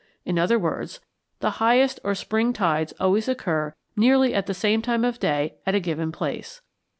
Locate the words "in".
0.25-0.39